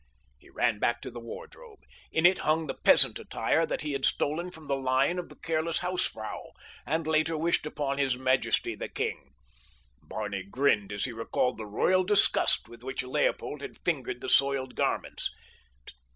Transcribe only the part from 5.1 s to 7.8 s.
of the careless house frau, and later wished